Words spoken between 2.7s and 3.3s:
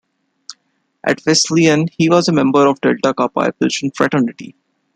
Delta